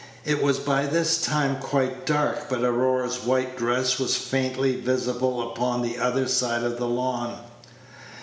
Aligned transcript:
It 0.25 0.41
was 0.41 0.57
by 0.57 0.87
this 0.87 1.21
time 1.21 1.57
quite 1.59 2.07
dark, 2.07 2.49
but 2.49 2.63
Aurora's 2.63 3.23
white 3.23 3.55
dress 3.55 3.99
was 3.99 4.17
faintly 4.17 4.75
visible 4.75 5.51
upon 5.51 5.83
the 5.83 5.99
other 5.99 6.27
side 6.27 6.63
of 6.63 6.79
the 6.79 6.87
lawn. 6.87 7.37